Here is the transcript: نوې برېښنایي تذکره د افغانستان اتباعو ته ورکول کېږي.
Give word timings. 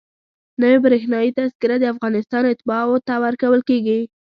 نوې 0.61 0.77
برېښنایي 0.85 1.31
تذکره 1.37 1.75
د 1.79 1.85
افغانستان 1.93 2.43
اتباعو 2.47 2.95
ته 3.07 3.13
ورکول 3.25 3.61
کېږي. 3.69 3.99